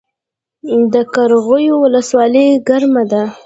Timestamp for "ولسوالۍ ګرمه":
1.83-3.03